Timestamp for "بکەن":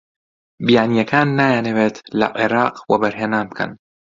3.51-3.71